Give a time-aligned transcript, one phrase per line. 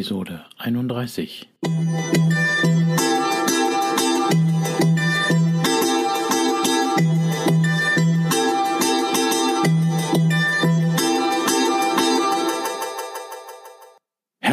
[0.00, 3.09] Episode 31.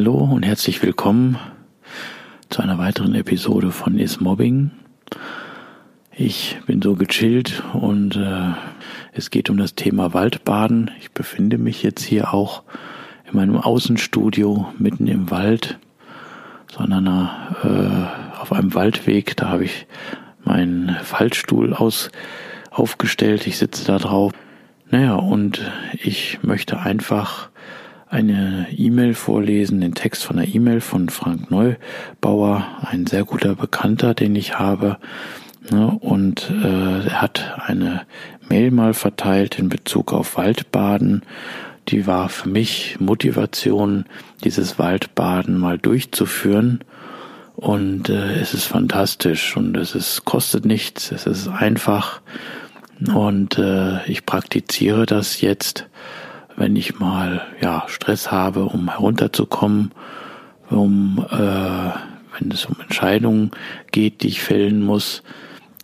[0.00, 1.36] Hallo und herzlich willkommen
[2.48, 4.70] zu einer weiteren Episode von Is Mobbing.
[6.10, 8.52] Ich bin so gechillt und äh,
[9.12, 10.90] es geht um das Thema Waldbaden.
[11.00, 12.62] Ich befinde mich jetzt hier auch
[13.30, 15.78] in meinem Außenstudio mitten im Wald,
[16.72, 17.06] sondern
[17.62, 19.36] äh, auf einem Waldweg.
[19.36, 19.86] Da habe ich
[20.42, 22.10] meinen Fallstuhl aus,
[22.70, 23.46] aufgestellt.
[23.46, 24.32] Ich sitze da drauf.
[24.90, 25.60] Naja, und
[25.92, 27.50] ich möchte einfach
[28.10, 34.14] eine E-Mail vorlesen, den Text von einer E-Mail von Frank Neubauer, ein sehr guter Bekannter,
[34.14, 34.98] den ich habe.
[35.70, 38.02] Ne, und äh, er hat eine
[38.48, 41.22] Mail mal verteilt in Bezug auf Waldbaden.
[41.88, 44.06] Die war für mich Motivation,
[44.42, 46.80] dieses Waldbaden mal durchzuführen.
[47.54, 52.22] Und äh, es ist fantastisch und es ist, kostet nichts, es ist einfach.
[53.14, 55.86] Und äh, ich praktiziere das jetzt
[56.56, 59.92] wenn ich mal ja Stress habe, um herunterzukommen,
[60.70, 63.50] um äh, wenn es um Entscheidungen
[63.90, 65.22] geht, die ich fällen muss,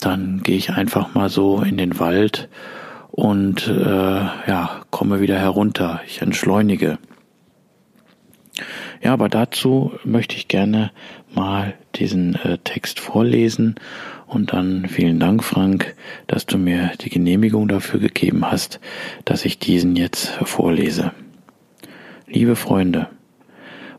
[0.01, 2.49] dann gehe ich einfach mal so in den Wald
[3.11, 6.01] und äh, ja komme wieder herunter.
[6.07, 6.99] Ich entschleunige.
[9.03, 10.91] Ja, aber dazu möchte ich gerne
[11.35, 13.77] mal diesen äh, Text vorlesen
[14.27, 15.95] und dann vielen Dank, Frank,
[16.27, 18.81] dass du mir die Genehmigung dafür gegeben hast,
[19.25, 21.13] dass ich diesen jetzt vorlese.
[22.27, 23.09] Liebe Freunde,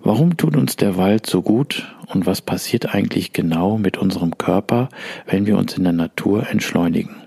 [0.02, 4.90] warum tut uns der Wald so gut und was passiert eigentlich genau mit unserem Körper,
[5.26, 7.27] wenn wir uns in der Natur entschleunigen?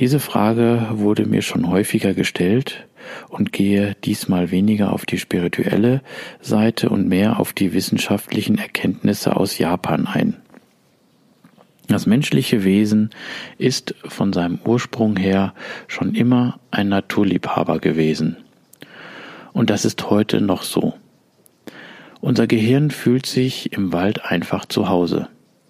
[0.00, 2.86] Diese Frage wurde mir schon häufiger gestellt
[3.28, 6.02] und gehe diesmal weniger auf die spirituelle
[6.40, 10.36] Seite und mehr auf die wissenschaftlichen Erkenntnisse aus Japan ein.
[11.88, 13.10] Das menschliche Wesen
[13.58, 15.52] ist von seinem Ursprung her
[15.88, 18.36] schon immer ein Naturliebhaber gewesen.
[19.52, 20.94] Und das ist heute noch so.
[22.20, 25.28] Unser Gehirn fühlt sich im Wald einfach zu Hause,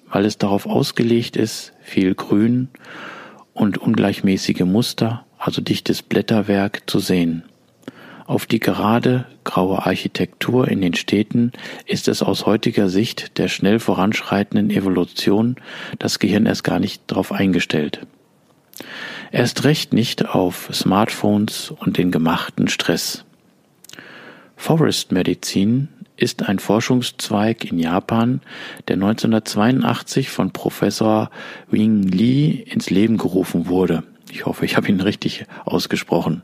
[0.09, 2.69] weil es darauf ausgelegt ist, viel Grün
[3.55, 7.45] und ungleichmäßige Muster, also dichtes Blätterwerk zu sehen.
[8.27, 11.53] Auf die gerade graue Architektur in den Städten
[11.87, 15.57] ist es aus heutiger Sicht der schnell voranschreitenden Evolution
[15.99, 18.07] das Gehirn erst gar nicht darauf eingestellt.
[19.33, 23.25] Erst recht nicht auf Smartphones und den gemachten Stress.
[24.57, 28.41] Forest Medizin ist ein Forschungszweig in Japan,
[28.89, 31.31] der 1982 von Professor
[31.71, 34.05] Wing Li ins Leben gerufen wurde.
[34.31, 36.43] Ich hoffe, ich habe ihn richtig ausgesprochen.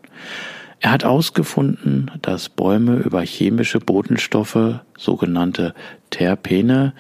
[0.81, 5.75] Er hat ausgefunden, dass Bäume über chemische Botenstoffe, sogenannte
[6.11, 6.93] Terpene,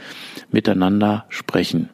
[0.50, 1.88] miteinander sprechen.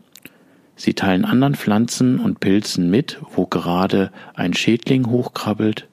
[0.77, 5.87] Sie teilen anderen Pflanzen und Pilzen mit, wo gerade ein Schädling hochkrabbelt,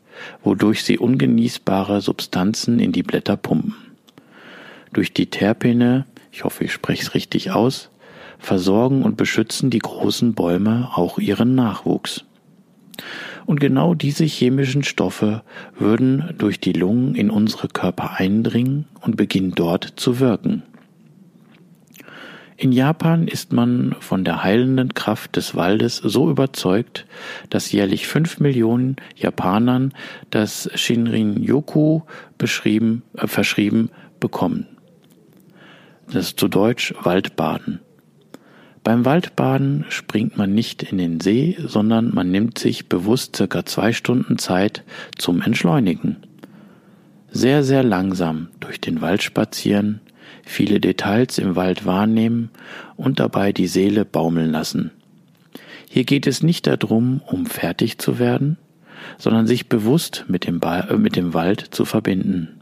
[0.44, 3.76] wodurch sie ungenießbare Substanzen in die Blätter pumpen.
[4.94, 7.90] Durch die Terpene, ich hoffe, ich spreche es richtig aus,
[8.40, 12.26] versorgen und beschützen die großen Bäume auch ihren Nachwuchs.
[13.46, 15.44] Und genau diese chemischen Stoffe
[15.78, 20.64] würden durch die Lungen in unsere Körper eindringen und beginnen dort zu wirken.
[22.58, 27.08] In Japan ist man von der heilenden Kraft des Waldes so überzeugt,
[27.50, 29.94] dass jährlich fünf Millionen Japanern
[30.30, 32.02] das Shinrin-yoku
[32.38, 32.48] äh,
[33.26, 33.90] verschrieben
[34.20, 34.68] bekommen.
[36.12, 37.80] Das ist zu Deutsch Waldbaden.
[38.84, 43.94] Beim Waldbaden springt man nicht in den See, sondern man nimmt sich bewusst circa zwei
[43.94, 44.84] Stunden Zeit
[45.18, 46.18] zum Entschleunigen.
[47.32, 50.02] Sehr, sehr langsam durch den Wald spazieren,
[50.44, 52.50] viele Details im Wald wahrnehmen
[52.98, 54.92] und dabei die Seele baumeln lassen.
[55.88, 58.58] Hier geht es nicht darum, um fertig zu werden,
[59.18, 62.61] sondern sich bewusst mit dem, ba äh, mit dem Wald zu verbinden.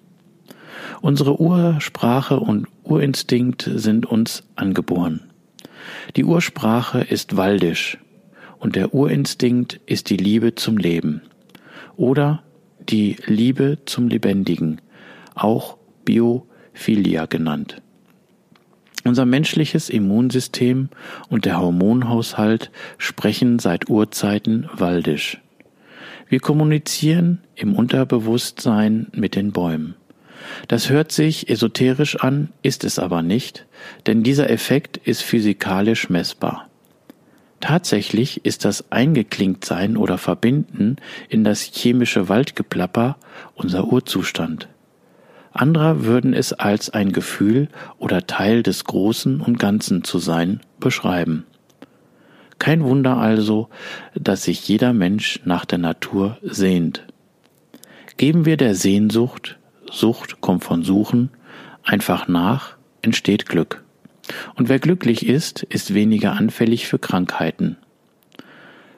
[1.02, 5.22] Unsere Ursprache und Urinstinkt sind uns angeboren.
[6.16, 7.98] Die Ursprache ist waldisch
[8.60, 11.22] und der Urinstinkt ist die Liebe zum Leben
[11.98, 12.44] oder
[12.90, 14.82] die Liebe zum Lebendigen,
[15.36, 17.82] auch Biophilia genannt.
[19.06, 20.90] Unser menschliches Immunsystem
[21.30, 25.40] und der Hormonhaushalt sprechen seit Urzeiten waldisch.
[26.28, 29.96] Wir kommunizieren im Unterbewusstsein mit den Bäumen.
[30.68, 33.66] Das hört sich esoterisch an, ist es aber nicht,
[34.08, 36.68] denn dieser Effekt ist physikalisch messbar.
[37.60, 40.96] Tatsächlich ist das Eingeklingtsein oder Verbinden
[41.28, 43.18] in das chemische Waldgeplapper
[43.56, 44.70] unser Urzustand.
[45.52, 51.46] Andere würden es als ein Gefühl oder Teil des Großen und Ganzen zu sein beschreiben.
[52.60, 53.70] Kein Wunder also,
[54.16, 57.04] dass sich jeder Mensch nach der Natur sehnt.
[58.18, 59.59] Geben wir der Sehnsucht,
[59.92, 61.30] Sucht kommt von Suchen,
[61.84, 63.84] einfach nach, entsteht Glück.
[64.56, 67.78] Und wer glücklich ist, ist weniger anfällig für Krankheiten.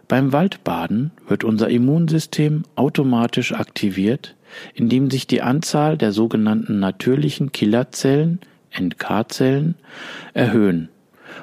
[0.07, 4.35] Beim Waldbaden wird unser Immunsystem automatisch aktiviert,
[4.73, 8.39] indem sich die Anzahl der sogenannten natürlichen Killerzellen,
[8.77, 9.75] NK-Zellen,
[10.33, 10.89] erhöhen.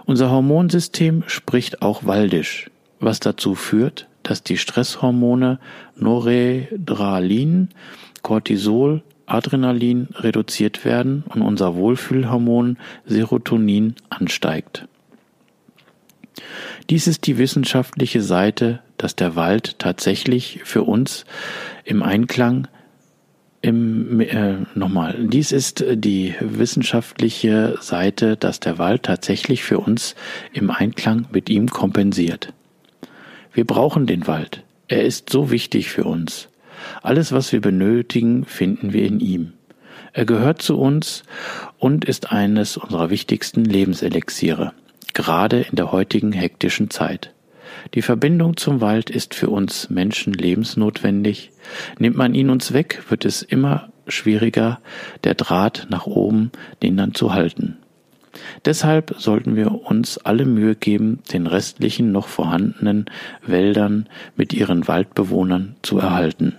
[0.04, 5.58] Unser Hormonsystem spricht auch waldisch, was dazu führt, dass die Stresshormone
[5.96, 7.70] Noradrenalin,
[8.20, 14.88] Cortisol Adrenalin reduziert werden und unser Wohlfühlhormon Serotonin ansteigt.
[16.90, 21.24] Dies ist die wissenschaftliche Seite, dass der Wald tatsächlich für uns
[21.84, 22.68] im Einklang
[23.60, 30.14] im, äh, nochmal, dies ist die wissenschaftliche Seite, dass der Wald tatsächlich für uns
[30.52, 32.52] im Einklang mit ihm kompensiert.
[33.52, 34.62] Wir brauchen den Wald.
[34.86, 36.48] Er ist so wichtig für uns.
[37.02, 39.52] Alles, was wir benötigen, finden wir in ihm.
[40.12, 41.22] Er gehört zu uns
[41.78, 44.72] und ist eines unserer wichtigsten Lebenselixiere,
[45.14, 47.34] gerade in der heutigen hektischen Zeit.
[47.94, 51.50] Die Verbindung zum Wald ist für uns Menschen lebensnotwendig.
[51.98, 54.80] Nimmt man ihn uns weg, wird es immer schwieriger,
[55.24, 56.50] der Draht nach oben,
[56.82, 57.76] den dann zu halten.
[58.64, 63.06] Deshalb sollten wir uns alle Mühe geben, den restlichen noch vorhandenen
[63.46, 66.56] Wäldern mit ihren Waldbewohnern zu erhalten.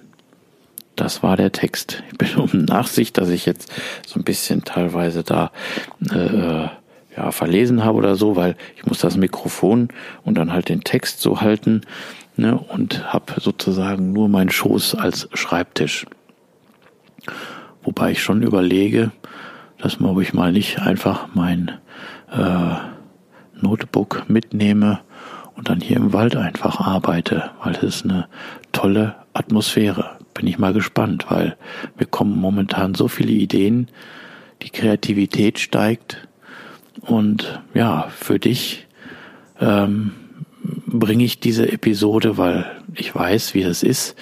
[1.00, 2.04] Das war der Text.
[2.12, 3.72] Ich bin um Nachsicht, dass ich jetzt
[4.06, 5.50] so ein bisschen teilweise da
[6.12, 6.68] äh,
[7.16, 9.88] ja, verlesen habe oder so, weil ich muss das Mikrofon
[10.26, 11.84] und dann halt den Text so halten
[12.36, 16.06] ne, und habe sozusagen nur meinen Schoß als Schreibtisch.
[17.82, 19.12] Wobei ich schon überlege,
[19.78, 21.72] dass man, ob ich mal nicht einfach mein
[22.30, 22.76] äh,
[23.62, 25.00] Notebook mitnehme
[25.56, 28.28] und dann hier im Wald einfach arbeite, weil es ist eine
[28.72, 31.58] tolle Atmosphäre bin ich mal gespannt, weil
[31.98, 33.88] mir kommen momentan so viele Ideen,
[34.62, 36.28] die Kreativität steigt
[37.02, 38.88] und ja, für dich
[39.60, 40.12] ähm,
[40.62, 44.16] bringe ich diese Episode, weil ich weiß, wie es ist,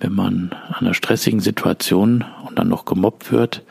[0.00, 3.62] wenn man an einer stressigen Situation und dann noch gemobbt wird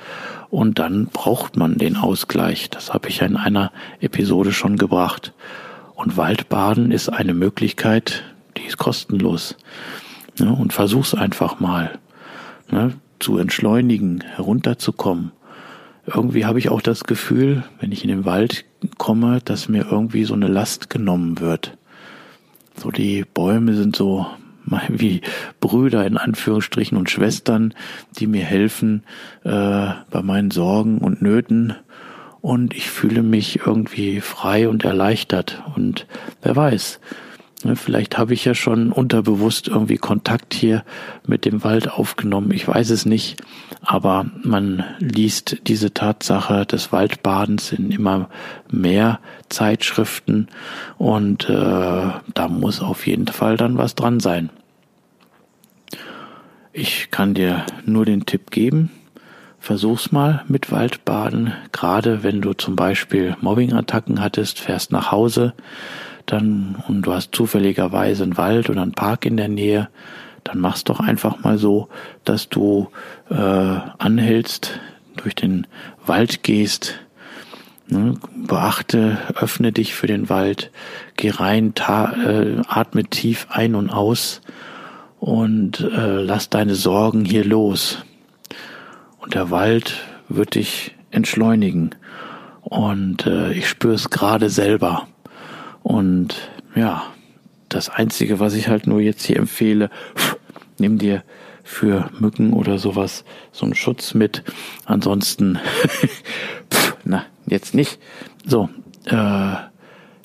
[0.50, 2.70] und dann braucht man den Ausgleich.
[2.70, 3.72] Das habe ich ja in einer
[4.02, 5.34] Episode schon gebracht.
[5.96, 8.24] Und Waldbaden ist eine Möglichkeit,
[8.58, 9.56] die ist kostenlos.
[10.40, 12.00] Ne, und versuch's einfach mal
[12.72, 15.32] ne, zu entschleunigen, herunterzukommen.
[16.06, 18.66] Irgendwie habe ich auch das Gefühl, wenn ich in den Wald
[18.98, 21.78] komme, dass mir irgendwie so eine Last genommen wird.
[22.76, 24.26] So die Bäume sind so
[24.90, 25.22] wie
[25.60, 27.74] Brüder in Anführungsstrichen und Schwestern,
[28.18, 29.04] die mir helfen
[29.44, 29.50] äh,
[30.10, 31.76] bei meinen Sorgen und Nöten.
[32.42, 35.64] Und ich fühle mich irgendwie frei und erleichtert.
[35.76, 36.08] Und
[36.42, 37.00] wer weiß,
[37.76, 40.84] vielleicht habe ich ja schon unterbewusst irgendwie Kontakt hier
[41.26, 42.52] mit dem Wald aufgenommen.
[42.52, 43.42] Ich weiß es nicht.
[43.82, 48.30] Aber man liest diese Tatsache des Waldbadens in immer
[48.72, 50.48] mehr Zeitschriften
[50.98, 51.54] und äh,
[52.34, 54.50] da muss auf jeden Fall dann was dran sein.
[56.72, 58.90] Ich kann dir nur den Tipp geben.
[59.60, 61.54] Versuch's mal mit Waldbaden.
[61.72, 65.54] Gerade wenn du zum Beispiel Mobbingattacken hattest, fährst nach Hause
[66.26, 69.90] dann und du hast zufälligerweise einen Wald oder einen Park in der Nähe,
[70.44, 71.90] dann mach's doch einfach mal so,
[72.26, 72.90] dass du
[73.30, 74.80] äh, anhältst,
[75.16, 75.68] durch den
[76.06, 76.96] Wald gehst,
[77.88, 80.72] ne, beachte, öffne dich für den Wald,
[81.18, 84.42] geh rein, ta, äh, atme tief ein und aus
[85.20, 88.04] und äh, lass deine Sorgen hier los.
[89.20, 91.96] Und der Wald wird dich entschleunigen.
[92.62, 95.08] Und äh, ich spüre es gerade selber.
[95.84, 97.04] Und ja,
[97.70, 99.90] das Einzige, was ich halt nur jetzt hier empfehle,
[100.80, 101.24] nimm dir
[101.64, 104.44] für Mücken oder sowas so einen Schutz mit.
[104.86, 105.60] Ansonsten,
[107.04, 108.00] na, jetzt nicht.
[108.46, 108.70] So,
[109.06, 109.56] äh,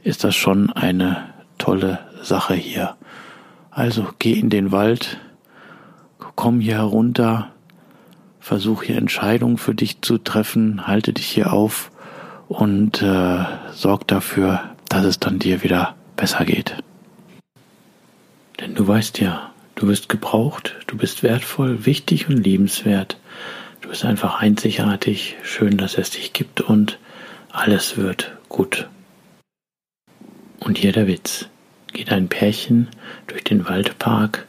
[0.02, 2.96] ist das schon eine tolle Sache hier.
[3.70, 5.18] Also geh in den Wald,
[6.34, 7.50] komm hier herunter,
[8.40, 11.90] versuch hier Entscheidungen für dich zu treffen, halte dich hier auf
[12.48, 16.75] und äh, sorg dafür, dass es dann dir wieder besser geht.
[18.61, 23.18] Denn du weißt ja, du bist gebraucht, du bist wertvoll, wichtig und liebenswert.
[23.80, 26.99] Du bist einfach einzigartig, schön, dass es dich gibt und
[27.50, 28.88] alles wird gut.
[30.61, 31.47] Und hier der Witz.
[31.92, 32.88] Geht ein Pärchen
[33.28, 34.47] durch den Waldpark,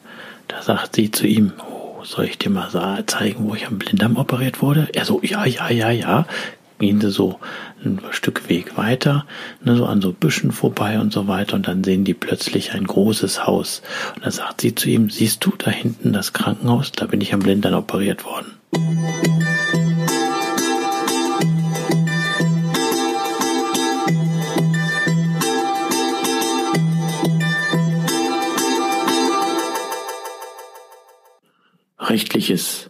[0.49, 2.69] da sagt sie zu ihm, oh, soll ich dir mal
[3.05, 4.89] zeigen, wo ich am Blinddarm operiert wurde?
[4.93, 6.25] Er so, ja, ja, ja, ja.
[6.79, 7.39] Gehen sie so
[7.83, 9.25] ein Stück Weg weiter,
[9.63, 12.85] ne, so an so Büschen vorbei und so weiter, und dann sehen die plötzlich ein
[12.85, 13.81] großes Haus.
[14.15, 16.93] Und da sagt sie zu ihm, siehst du da hinten das Krankenhaus?
[16.93, 18.53] Da bin ich am Blinddarm operiert worden.
[31.99, 32.89] Rechtliches.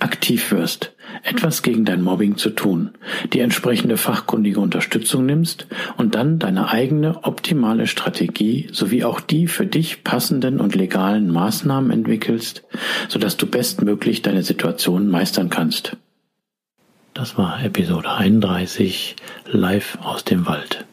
[0.00, 2.90] aktiv wirst, etwas gegen dein Mobbing zu tun,
[3.32, 9.66] die entsprechende fachkundige Unterstützung nimmst und dann deine eigene optimale Strategie sowie auch die für
[9.66, 12.62] dich passenden und legalen Maßnahmen entwickelst,
[13.08, 15.96] sodass du bestmöglich deine Situation meistern kannst.
[17.14, 20.86] Das war Episode 31 live aus dem Wald.